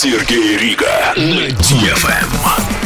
Сергей 0.00 0.56
Рига 0.56 1.12
на 1.16 1.48
DFM. 1.48 2.77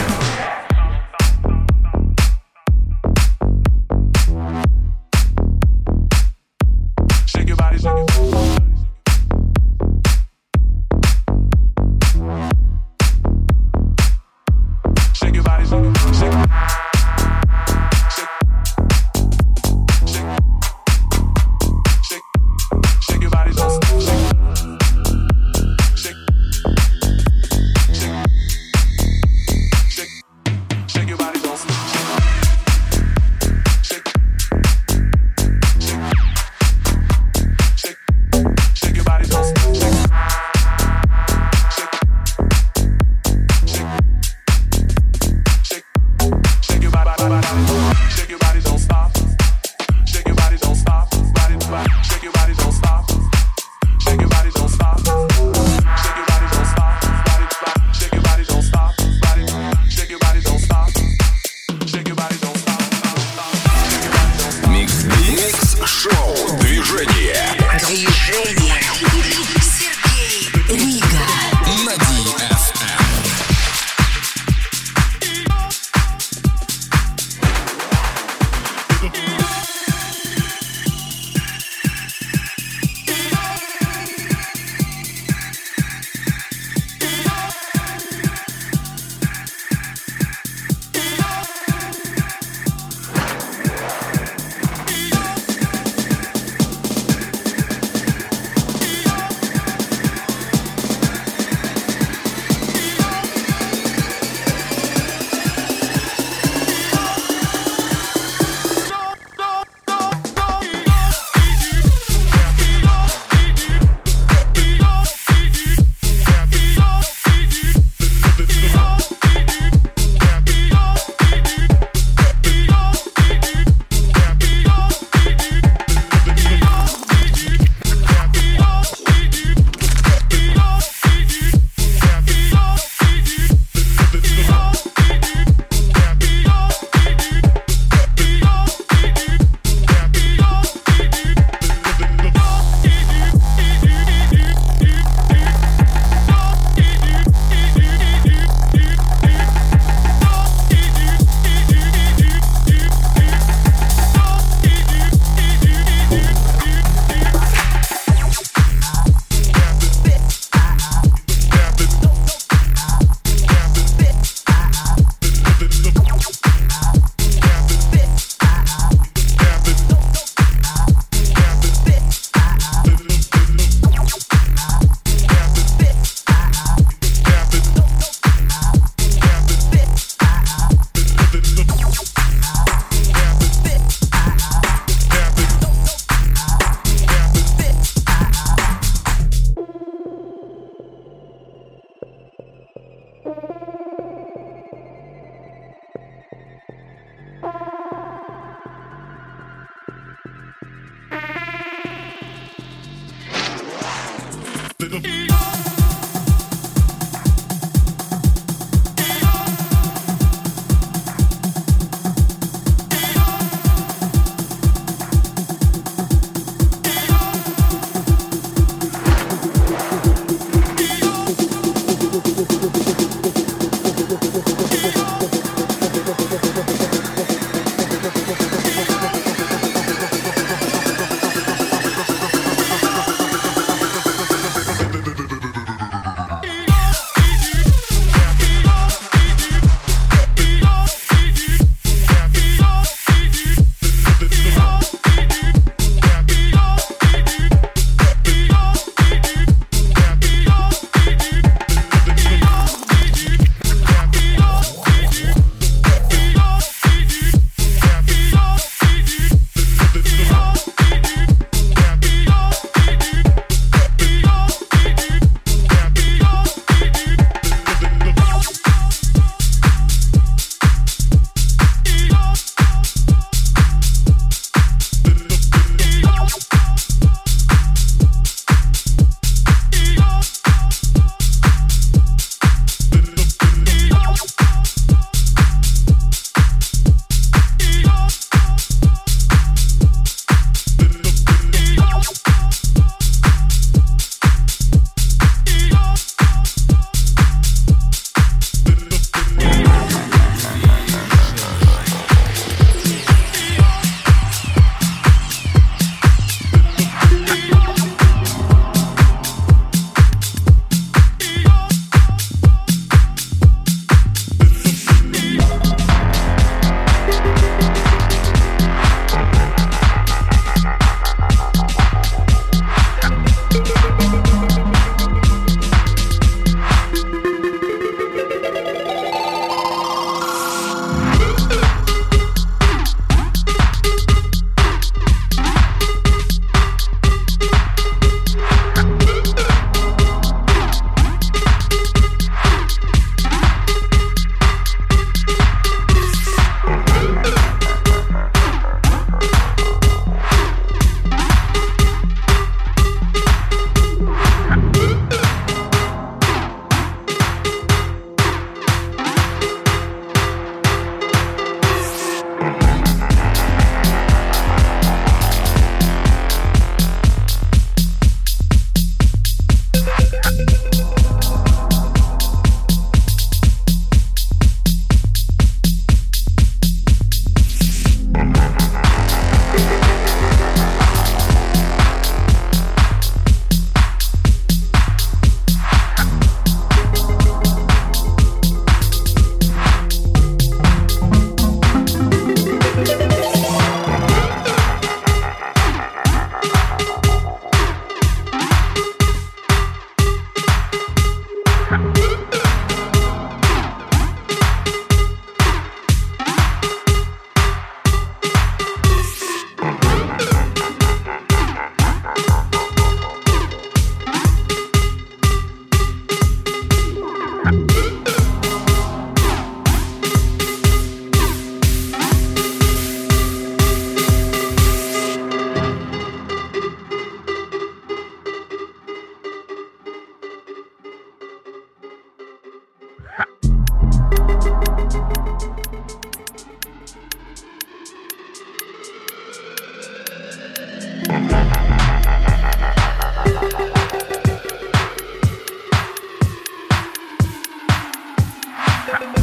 Crap. 448.93 449.22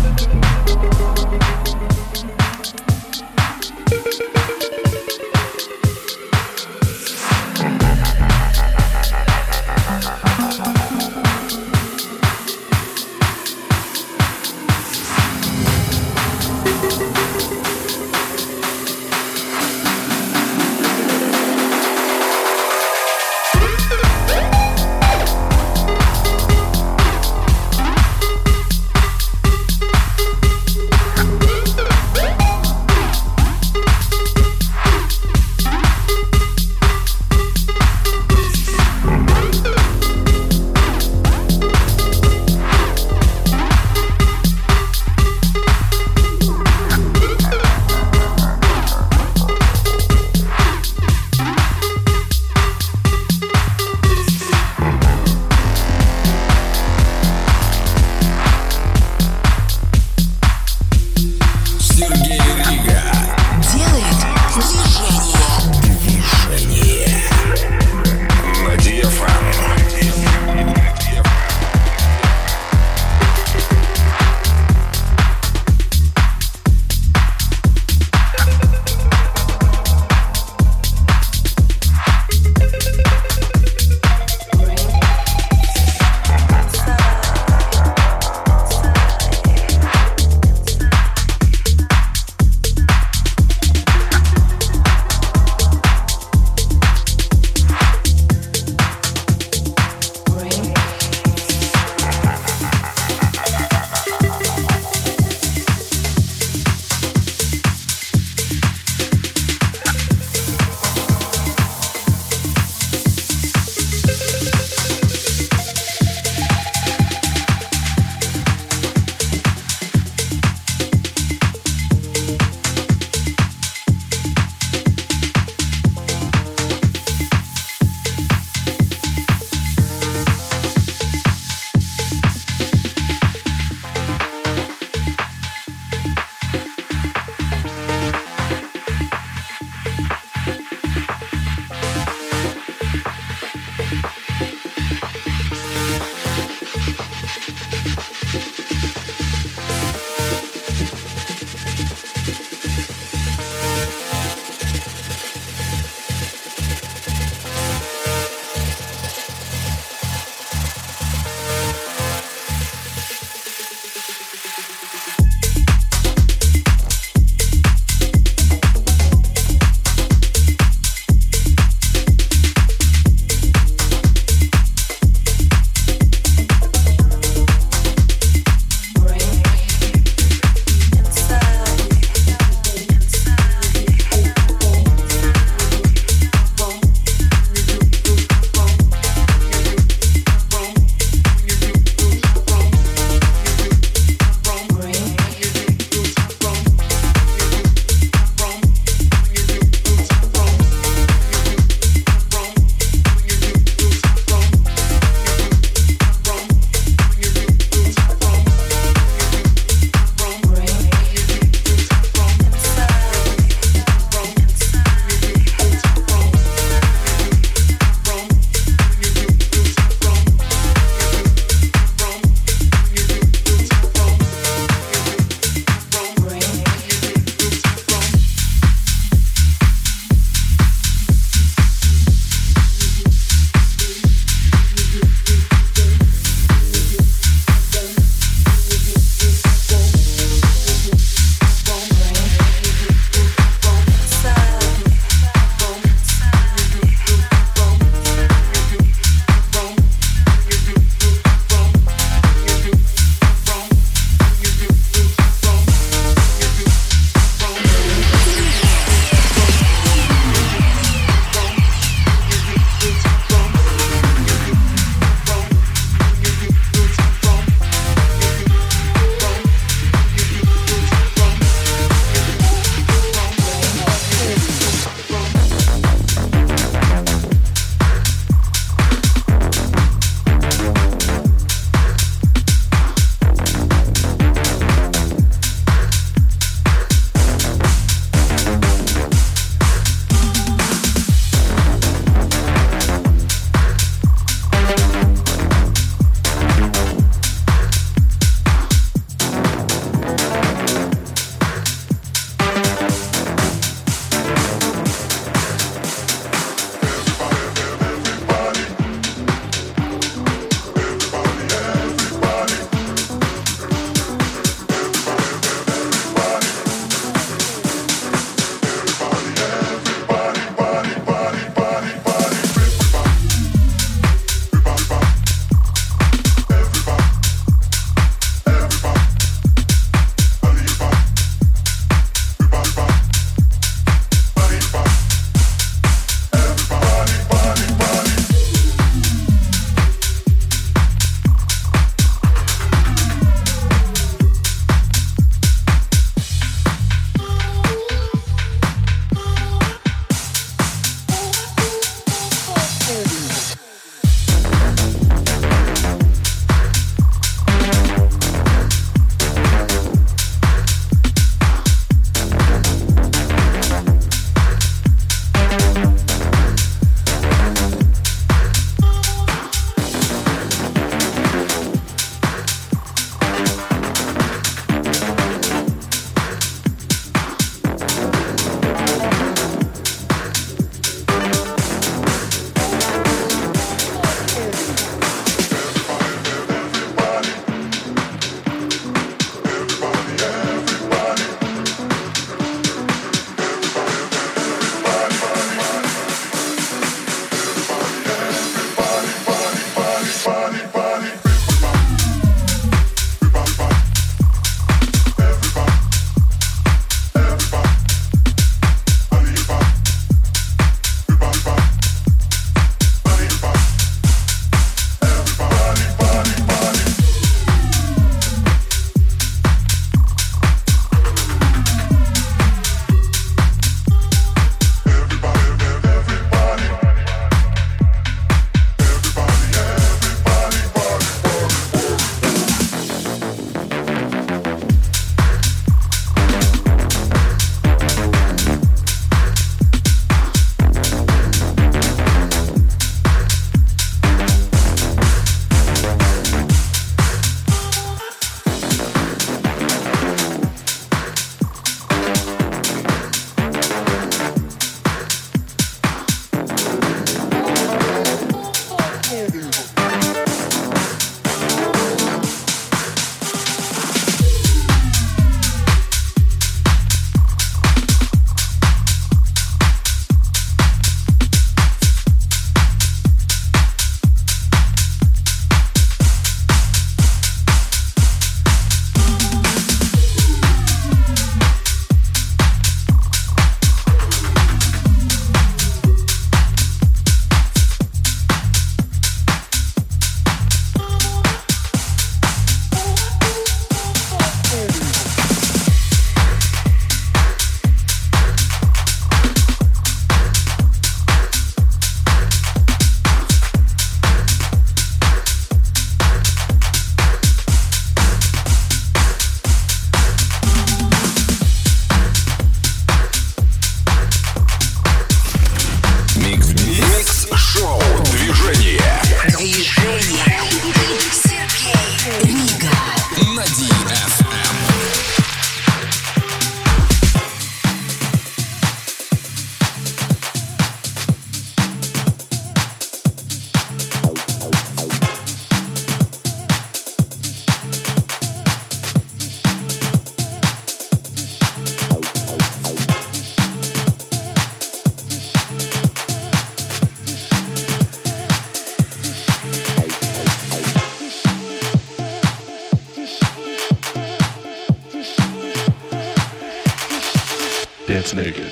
Snake. 558.10 558.49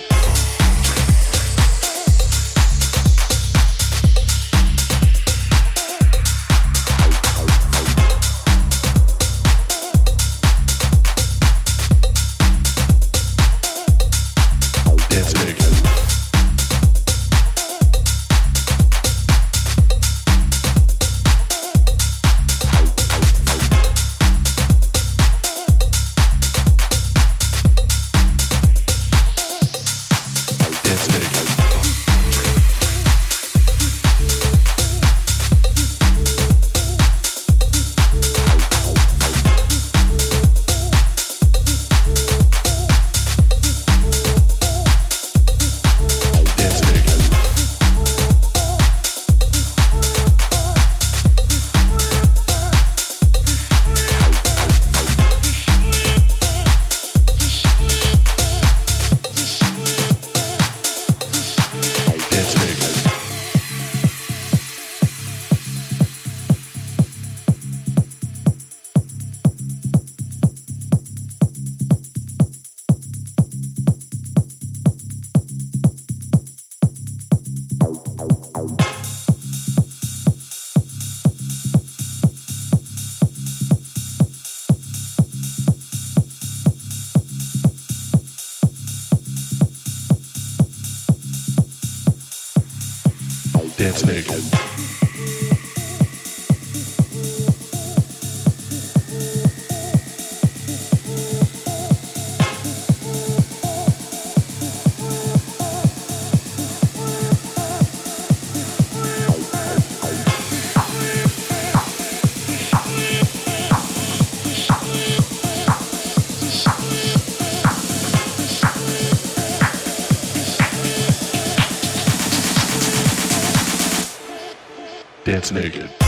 naked. 125.52 126.07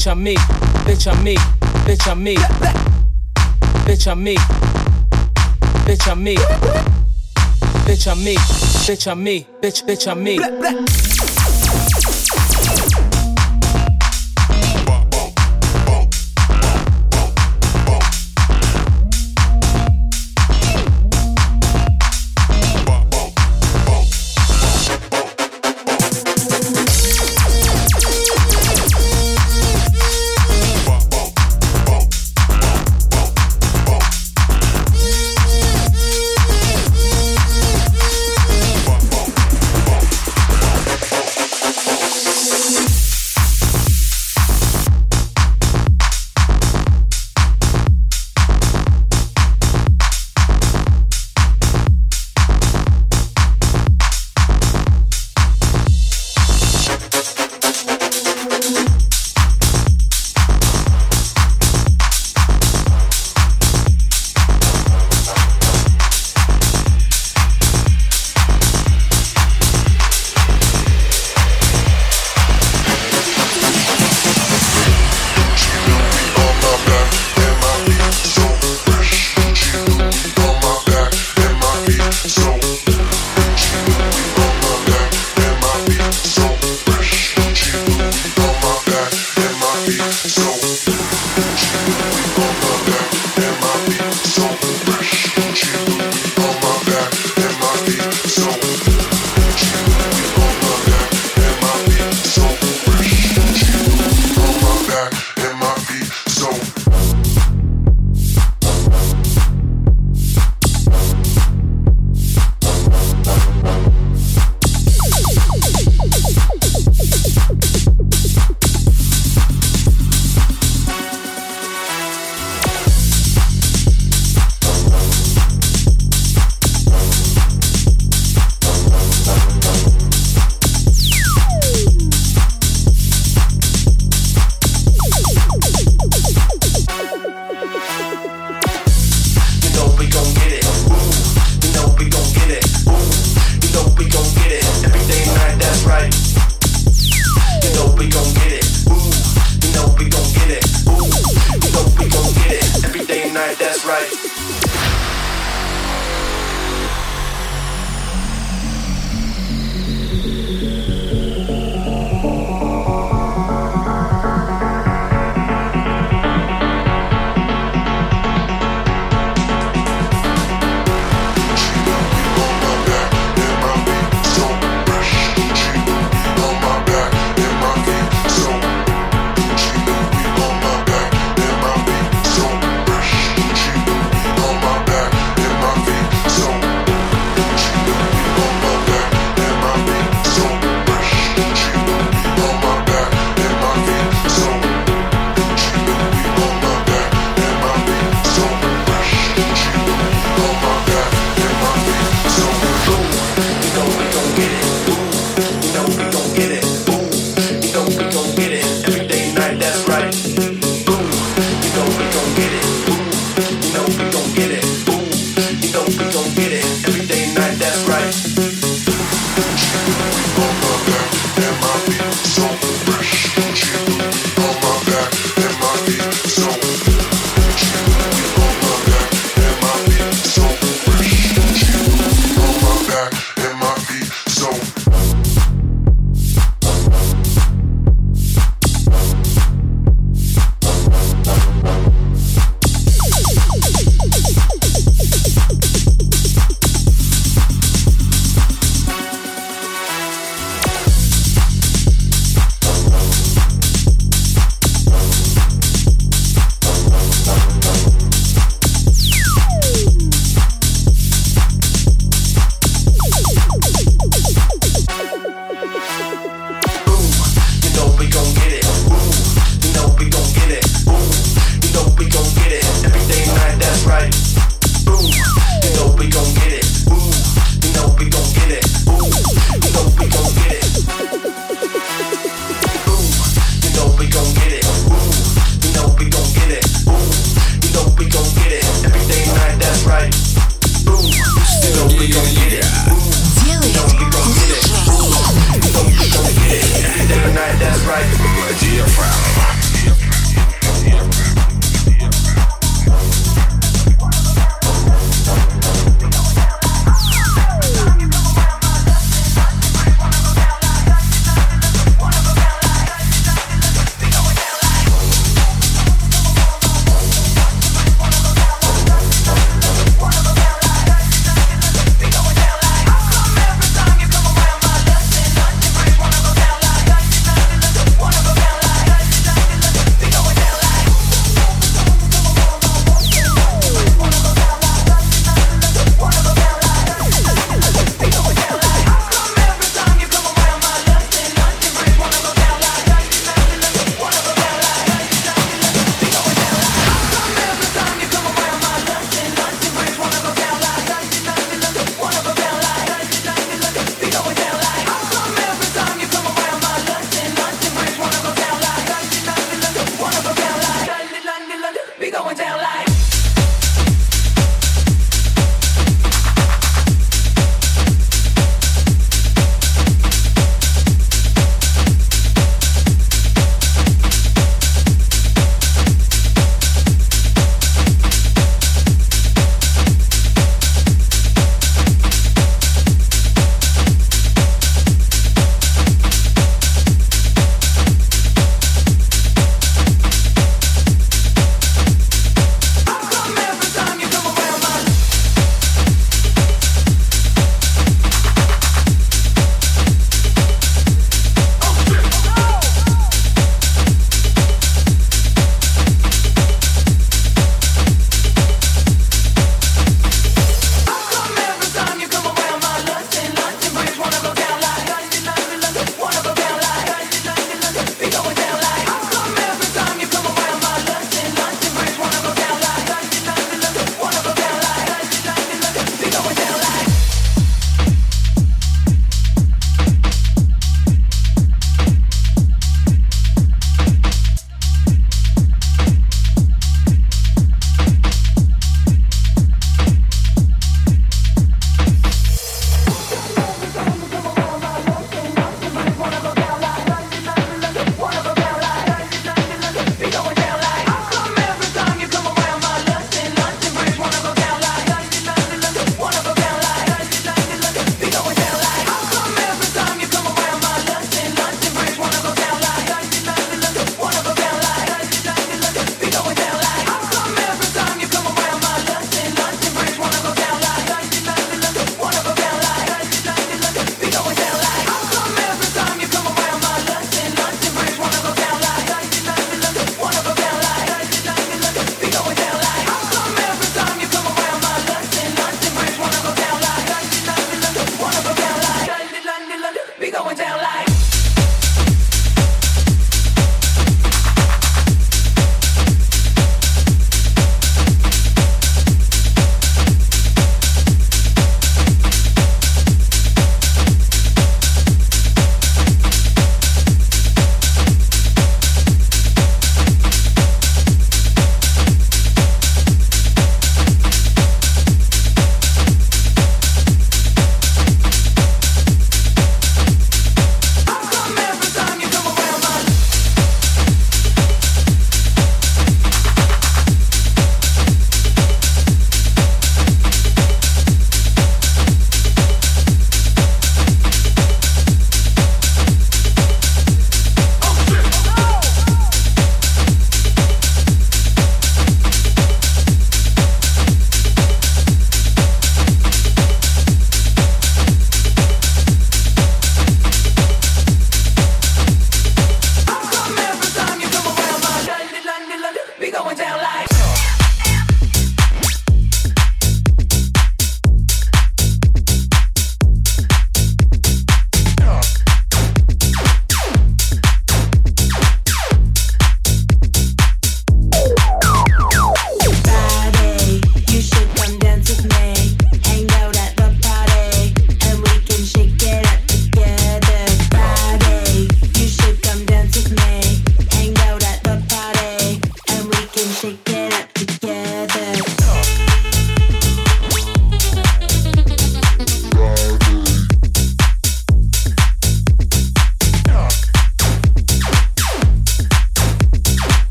bitch 0.00 0.12
I'm 0.12 0.22
me, 0.22 0.34
bitch 0.86 1.06
I'm 1.06 1.22
me, 1.22 1.34
bitch 1.86 2.06
I'm 2.06 2.22
me, 2.22 2.36
bitch 3.86 4.06
I'm 4.06 4.22
me, 4.22 4.36
bitch 5.84 6.10
I'm 6.10 6.24
me, 6.24 6.36
bitch 7.86 8.10
I'm 8.10 8.24
me, 8.24 8.36
bitch 8.36 9.06
I'm 9.06 9.22
me, 9.22 9.46
bitch 9.60 9.84
bitch 9.84 10.10
I'm 10.10 10.22
me. 10.22 11.19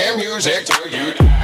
Music, 0.00 0.66
white 0.68 1.18
boy. 1.18 1.39